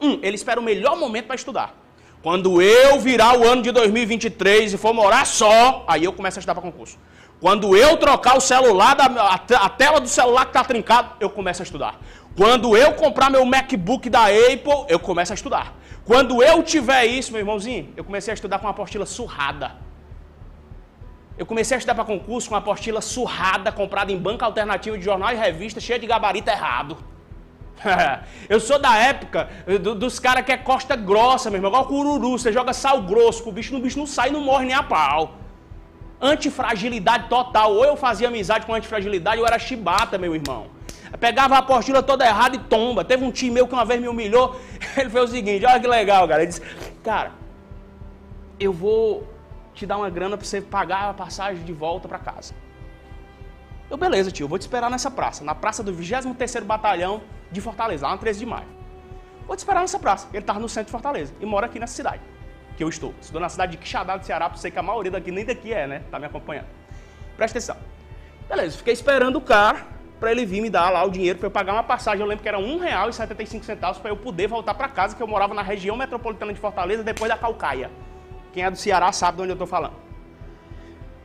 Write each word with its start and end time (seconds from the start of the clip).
Um, 0.00 0.18
ele 0.22 0.34
espera 0.34 0.58
o 0.58 0.62
melhor 0.62 0.96
momento 0.96 1.26
para 1.26 1.36
estudar. 1.36 1.74
Quando 2.22 2.60
eu 2.60 3.00
virar 3.00 3.38
o 3.38 3.46
ano 3.46 3.62
de 3.62 3.70
2023 3.70 4.74
e 4.74 4.76
for 4.76 4.92
morar 4.92 5.26
só, 5.26 5.84
aí 5.86 6.04
eu 6.04 6.12
começo 6.12 6.38
a 6.38 6.40
estudar 6.40 6.54
para 6.54 6.62
concurso. 6.62 6.98
Quando 7.40 7.74
eu 7.74 7.96
trocar 7.96 8.36
o 8.36 8.40
celular, 8.40 8.94
da, 8.94 9.04
a, 9.04 9.34
a 9.34 9.68
tela 9.70 10.00
do 10.00 10.08
celular 10.08 10.44
que 10.44 10.50
está 10.50 10.62
trincado, 10.62 11.14
eu 11.18 11.30
começo 11.30 11.62
a 11.62 11.64
estudar. 11.64 11.98
Quando 12.36 12.76
eu 12.76 12.92
comprar 12.92 13.30
meu 13.30 13.44
MacBook 13.46 14.10
da 14.10 14.26
Apple, 14.26 14.84
eu 14.88 15.00
começo 15.00 15.32
a 15.32 15.34
estudar. 15.34 15.74
Quando 16.04 16.42
eu 16.42 16.62
tiver 16.62 17.06
isso, 17.06 17.32
meu 17.32 17.40
irmãozinho, 17.40 17.92
eu 17.96 18.04
comecei 18.04 18.32
a 18.32 18.34
estudar 18.34 18.58
com 18.58 18.66
uma 18.66 18.72
apostila 18.72 19.06
surrada. 19.06 19.76
Eu 21.40 21.46
comecei 21.46 21.74
a 21.74 21.78
estudar 21.78 21.94
para 21.94 22.04
concurso 22.04 22.50
com 22.50 22.54
uma 22.54 22.58
apostila 22.58 23.00
surrada, 23.00 23.72
comprada 23.72 24.12
em 24.12 24.18
banca 24.18 24.44
alternativa 24.44 24.98
de 24.98 25.02
jornal 25.02 25.32
e 25.32 25.36
revista, 25.36 25.80
cheia 25.80 25.98
de 25.98 26.06
gabarito 26.06 26.50
errado. 26.50 26.98
eu 28.46 28.60
sou 28.60 28.78
da 28.78 28.94
época 28.98 29.48
do, 29.80 29.94
dos 29.94 30.18
caras 30.18 30.44
que 30.44 30.52
é 30.52 30.58
costa 30.58 30.94
grossa, 30.94 31.48
meu 31.48 31.56
irmão, 31.56 31.70
igual 31.70 31.86
cururu. 31.86 32.32
Você 32.32 32.52
joga 32.52 32.74
sal 32.74 33.00
grosso, 33.00 33.48
o 33.48 33.52
bicho, 33.52 33.74
o 33.74 33.80
bicho 33.80 33.98
não 33.98 34.06
sai, 34.06 34.28
não 34.28 34.42
morre 34.42 34.66
nem 34.66 34.74
a 34.74 34.82
pau. 34.82 35.36
Antifragilidade 36.20 37.30
total. 37.30 37.72
Ou 37.72 37.86
eu 37.86 37.96
fazia 37.96 38.28
amizade 38.28 38.66
com 38.66 38.74
antifragilidade, 38.74 39.40
ou 39.40 39.46
era 39.46 39.58
chibata, 39.58 40.18
meu 40.18 40.34
irmão. 40.34 40.66
Eu 41.10 41.16
pegava 41.16 41.54
a 41.54 41.60
apostila 41.60 42.02
toda 42.02 42.26
errada 42.26 42.56
e 42.56 42.58
tomba. 42.58 43.02
Teve 43.02 43.24
um 43.24 43.32
tio 43.32 43.50
meu 43.50 43.66
que 43.66 43.72
uma 43.72 43.86
vez 43.86 43.98
me 43.98 44.08
humilhou. 44.08 44.60
Ele 44.94 45.08
fez 45.08 45.24
o 45.24 45.28
seguinte: 45.28 45.64
olha 45.64 45.80
que 45.80 45.86
legal, 45.86 46.28
cara. 46.28 46.42
Ele 46.42 46.48
disse: 46.48 46.60
Cara, 47.02 47.32
eu 48.58 48.74
vou 48.74 49.39
te 49.74 49.86
dar 49.86 49.96
uma 49.96 50.10
grana 50.10 50.36
para 50.36 50.46
você 50.46 50.60
pagar 50.60 51.10
a 51.10 51.14
passagem 51.14 51.64
de 51.64 51.72
volta 51.72 52.08
para 52.08 52.18
casa. 52.18 52.54
Eu, 53.88 53.96
beleza, 53.96 54.30
tio, 54.30 54.44
eu 54.44 54.48
vou 54.48 54.58
te 54.58 54.62
esperar 54.62 54.90
nessa 54.90 55.10
praça, 55.10 55.42
na 55.42 55.54
praça 55.54 55.82
do 55.82 55.92
23 55.92 56.64
Batalhão 56.64 57.22
de 57.50 57.60
Fortaleza, 57.60 58.06
lá 58.06 58.12
no 58.12 58.18
13 58.18 58.38
de 58.38 58.46
maio. 58.46 58.68
Vou 59.46 59.56
te 59.56 59.60
esperar 59.60 59.80
nessa 59.80 59.98
praça. 59.98 60.28
Ele 60.32 60.38
estava 60.38 60.60
no 60.60 60.68
centro 60.68 60.86
de 60.86 60.92
Fortaleza 60.92 61.34
e 61.40 61.46
mora 61.46 61.66
aqui 61.66 61.80
nessa 61.80 61.94
cidade 61.94 62.22
que 62.76 62.84
eu 62.84 62.88
estou. 62.88 63.14
Estou 63.20 63.40
na 63.40 63.48
cidade 63.48 63.72
de 63.72 63.78
Quixadá 63.78 64.16
do 64.16 64.24
Ceará, 64.24 64.48
porque 64.48 64.62
sei 64.62 64.70
que 64.70 64.78
a 64.78 64.82
maioria 64.82 65.10
daqui 65.10 65.30
nem 65.30 65.44
daqui 65.44 65.72
é, 65.72 65.86
né? 65.86 66.02
Tá 66.10 66.18
me 66.18 66.26
acompanhando. 66.26 66.66
Presta 67.36 67.58
atenção. 67.58 67.76
Beleza, 68.48 68.78
fiquei 68.78 68.92
esperando 68.92 69.36
o 69.36 69.40
cara 69.40 69.86
para 70.18 70.30
ele 70.30 70.46
vir 70.46 70.60
me 70.60 70.70
dar 70.70 70.88
lá 70.88 71.04
o 71.04 71.10
dinheiro 71.10 71.38
para 71.38 71.46
eu 71.46 71.50
pagar 71.50 71.72
uma 71.72 71.82
passagem. 71.82 72.20
Eu 72.20 72.26
lembro 72.26 72.42
que 72.42 72.48
era 72.48 72.58
R$ 72.58 72.64
1,75 72.64 74.00
para 74.00 74.10
eu 74.10 74.16
poder 74.16 74.46
voltar 74.46 74.74
para 74.74 74.88
casa, 74.88 75.16
que 75.16 75.22
eu 75.22 75.26
morava 75.26 75.52
na 75.52 75.62
região 75.62 75.96
metropolitana 75.96 76.52
de 76.52 76.60
Fortaleza, 76.60 77.02
depois 77.02 77.30
da 77.30 77.36
Calcaia. 77.36 77.90
Quem 78.52 78.64
é 78.64 78.70
do 78.70 78.76
Ceará 78.76 79.12
sabe 79.12 79.36
de 79.36 79.42
onde 79.42 79.50
eu 79.52 79.54
estou 79.54 79.66
falando. 79.66 79.94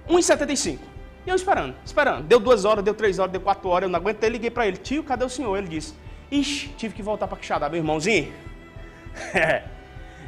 R$ 0.07 0.15
1,75. 0.15 0.79
E 1.25 1.29
eu 1.29 1.35
esperando, 1.35 1.75
esperando. 1.83 2.23
Deu 2.23 2.39
duas 2.39 2.65
horas, 2.65 2.83
deu 2.83 2.93
três 2.93 3.17
horas, 3.17 3.31
deu 3.31 3.41
quatro 3.41 3.67
horas, 3.69 3.87
eu 3.87 3.91
não 3.91 3.99
aguentei, 3.99 4.29
liguei 4.29 4.51
para 4.51 4.67
ele. 4.67 4.77
Tio, 4.77 5.03
cadê 5.03 5.25
o 5.25 5.29
senhor? 5.29 5.57
Ele 5.57 5.67
disse, 5.67 5.93
ixi, 6.29 6.67
tive 6.77 6.93
que 6.93 7.01
voltar 7.01 7.27
para 7.27 7.37
Quixadá, 7.37 7.67
meu 7.67 7.79
irmãozinho. 7.79 8.31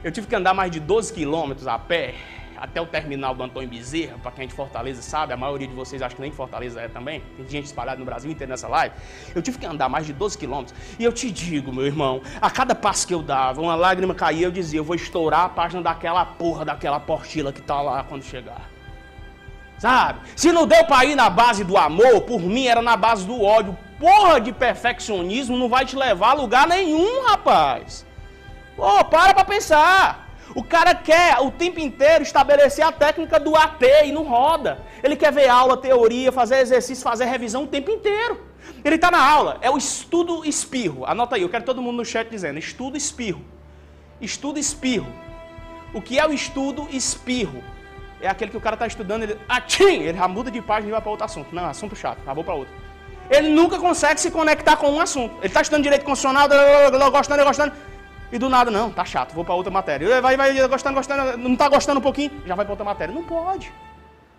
Eu 0.03 0.11
tive 0.11 0.27
que 0.27 0.35
andar 0.35 0.53
mais 0.53 0.71
de 0.71 0.79
12 0.79 1.11
quilômetros 1.11 1.67
a 1.67 1.77
pé 1.77 2.13
até 2.59 2.81
o 2.81 2.85
terminal 2.85 3.33
do 3.35 3.43
Antônio 3.43 3.69
Bezerra, 3.69 4.17
para 4.21 4.31
quem 4.31 4.45
é 4.45 4.47
de 4.47 4.53
Fortaleza 4.53 5.01
sabe, 5.01 5.33
a 5.33 5.37
maioria 5.37 5.67
de 5.67 5.73
vocês 5.73 6.01
acho 6.01 6.15
que 6.15 6.21
nem 6.21 6.31
de 6.31 6.37
Fortaleza 6.37 6.81
é 6.81 6.87
também, 6.87 7.21
tem 7.35 7.47
gente 7.47 7.65
espalhada 7.65 7.99
no 7.99 8.05
Brasil 8.05 8.31
inteiro 8.31 8.49
nessa 8.49 8.67
live. 8.67 8.95
Eu 9.35 9.41
tive 9.41 9.57
que 9.57 9.65
andar 9.65 9.87
mais 9.89 10.05
de 10.05 10.13
12 10.13 10.37
quilômetros 10.37 10.77
e 10.97 11.03
eu 11.03 11.13
te 11.13 11.31
digo, 11.31 11.71
meu 11.71 11.85
irmão, 11.85 12.21
a 12.41 12.49
cada 12.49 12.73
passo 12.73 13.07
que 13.07 13.13
eu 13.13 13.21
dava, 13.21 13.61
uma 13.61 13.75
lágrima 13.75 14.15
caía, 14.15 14.47
eu 14.47 14.51
dizia, 14.51 14.79
eu 14.79 14.83
vou 14.83 14.95
estourar 14.95 15.45
a 15.45 15.49
página 15.49 15.81
daquela 15.81 16.25
porra, 16.25 16.65
daquela 16.65 16.99
portila 16.99 17.53
que 17.53 17.61
tá 17.61 17.81
lá 17.81 18.03
quando 18.03 18.23
chegar. 18.23 18.69
Sabe? 19.77 20.21
Se 20.35 20.51
não 20.51 20.65
deu 20.65 20.83
para 20.85 21.05
ir 21.05 21.15
na 21.15 21.29
base 21.29 21.63
do 21.63 21.77
amor, 21.77 22.21
por 22.21 22.41
mim 22.41 22.65
era 22.65 22.81
na 22.81 22.97
base 22.97 23.25
do 23.25 23.43
ódio. 23.43 23.77
Porra 23.99 24.41
de 24.41 24.51
perfeccionismo 24.51 25.55
não 25.57 25.69
vai 25.69 25.85
te 25.85 25.95
levar 25.95 26.31
a 26.31 26.33
lugar 26.33 26.67
nenhum, 26.67 27.25
rapaz. 27.27 28.05
Pô, 28.75 29.03
para 29.05 29.33
pra 29.33 29.45
pensar. 29.45 30.26
O 30.55 30.63
cara 30.63 30.95
quer 30.95 31.39
o 31.39 31.51
tempo 31.51 31.79
inteiro 31.79 32.23
estabelecer 32.23 32.85
a 32.85 32.91
técnica 32.91 33.39
do 33.39 33.55
AT 33.55 33.83
e 34.05 34.11
não 34.11 34.23
roda. 34.23 34.79
Ele 35.03 35.15
quer 35.15 35.31
ver 35.31 35.49
aula, 35.49 35.77
teoria, 35.77 36.31
fazer 36.31 36.59
exercício, 36.59 37.03
fazer 37.03 37.25
revisão 37.25 37.63
o 37.63 37.67
tempo 37.67 37.91
inteiro. 37.91 38.45
Ele 38.83 38.95
está 38.95 39.11
na 39.11 39.23
aula, 39.23 39.57
é 39.61 39.69
o 39.69 39.77
estudo 39.77 40.45
espirro. 40.45 41.05
Anota 41.05 41.35
aí, 41.35 41.41
eu 41.41 41.49
quero 41.49 41.63
todo 41.63 41.81
mundo 41.81 41.97
no 41.97 42.05
chat 42.05 42.29
dizendo: 42.29 42.57
estudo 42.59 42.97
espirro. 42.97 43.43
Estudo 44.19 44.57
espirro. 44.59 45.07
O 45.93 46.01
que 46.01 46.19
é 46.19 46.27
o 46.27 46.33
estudo 46.33 46.87
espirro? 46.91 47.63
É 48.19 48.27
aquele 48.27 48.49
que 48.51 48.57
o 48.57 48.61
cara 48.61 48.75
está 48.75 48.87
estudando, 48.87 49.23
ele, 49.23 49.37
atim, 49.47 50.01
ele 50.01 50.17
já 50.17 50.27
muda 50.27 50.49
de 50.49 50.61
página 50.61 50.89
e 50.89 50.91
vai 50.91 51.01
para 51.01 51.11
outro 51.11 51.25
assunto. 51.25 51.53
Não, 51.53 51.65
assunto 51.65 51.95
chato, 51.95 52.19
vou 52.33 52.43
para 52.43 52.55
outro. 52.55 52.73
Ele 53.29 53.49
nunca 53.49 53.77
consegue 53.77 54.19
se 54.19 54.31
conectar 54.31 54.77
com 54.77 54.89
um 54.89 54.99
assunto. 54.99 55.35
Ele 55.37 55.47
está 55.47 55.61
estudando 55.61 55.83
direito 55.83 56.03
constitucional, 56.03 56.47
gostando, 57.11 57.43
gostando. 57.43 57.73
E 58.31 58.37
do 58.37 58.49
nada, 58.49 58.69
não, 58.69 58.91
tá 58.91 59.05
chato, 59.05 59.33
vou 59.33 59.45
para 59.45 59.53
outra 59.53 59.71
matéria. 59.71 60.21
Vai, 60.21 60.35
vai, 60.35 60.67
gostando, 60.67 60.95
gostando, 60.95 61.37
não 61.37 61.55
tá 61.55 61.69
gostando 61.69 61.99
um 61.99 62.03
pouquinho, 62.03 62.31
já 62.45 62.55
vai 62.55 62.65
para 62.65 62.73
outra 62.73 62.85
matéria. 62.85 63.13
Não 63.13 63.23
pode. 63.23 63.71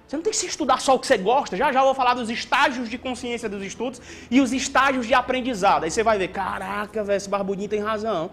Você 0.07 0.17
não 0.17 0.23
tem 0.23 0.31
que 0.31 0.39
se 0.39 0.47
estudar 0.47 0.81
só 0.81 0.95
o 0.95 0.99
que 0.99 1.07
você 1.07 1.19
gosta. 1.19 1.57
Já 1.57 1.71
já 1.71 1.83
vou 1.83 1.95
falar 1.95 2.15
dos 2.15 2.31
estágios 2.31 2.89
de 2.89 2.97
consciência 2.97 3.49
dos 3.49 3.63
estudos 3.63 4.01
e 4.31 4.41
os 4.41 4.53
estágios 4.53 5.07
de 5.07 5.13
aprendizado. 5.13 5.85
Aí 5.85 5.91
você 5.91 6.03
vai 6.03 6.17
ver, 6.19 6.29
caraca, 6.29 7.05
velho, 7.05 7.17
esse 7.17 7.29
barbudinho 7.29 7.69
tem 7.69 7.81
razão. 7.81 8.31